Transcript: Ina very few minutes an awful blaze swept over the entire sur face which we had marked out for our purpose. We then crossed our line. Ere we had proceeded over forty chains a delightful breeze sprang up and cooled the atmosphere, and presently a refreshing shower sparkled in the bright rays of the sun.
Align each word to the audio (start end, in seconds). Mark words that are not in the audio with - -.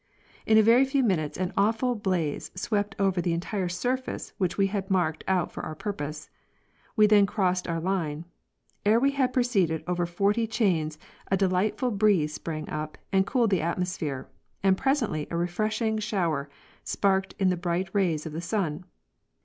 Ina 0.49 0.63
very 0.63 0.83
few 0.83 1.03
minutes 1.03 1.37
an 1.37 1.53
awful 1.55 1.93
blaze 1.93 2.49
swept 2.55 2.95
over 2.97 3.21
the 3.21 3.33
entire 3.33 3.69
sur 3.69 3.97
face 3.97 4.33
which 4.39 4.57
we 4.57 4.65
had 4.65 4.89
marked 4.89 5.23
out 5.27 5.51
for 5.51 5.61
our 5.63 5.75
purpose. 5.75 6.31
We 6.95 7.05
then 7.05 7.27
crossed 7.27 7.67
our 7.67 7.79
line. 7.79 8.25
Ere 8.83 8.99
we 8.99 9.11
had 9.11 9.31
proceeded 9.31 9.83
over 9.85 10.07
forty 10.07 10.47
chains 10.47 10.97
a 11.29 11.37
delightful 11.37 11.91
breeze 11.91 12.33
sprang 12.33 12.67
up 12.67 12.97
and 13.13 13.27
cooled 13.27 13.51
the 13.51 13.61
atmosphere, 13.61 14.27
and 14.63 14.75
presently 14.75 15.27
a 15.29 15.37
refreshing 15.37 15.99
shower 15.99 16.49
sparkled 16.83 17.35
in 17.37 17.49
the 17.49 17.55
bright 17.55 17.91
rays 17.93 18.25
of 18.25 18.33
the 18.33 18.41
sun. 18.41 18.85